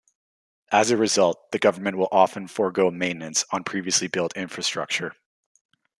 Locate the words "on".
3.51-3.63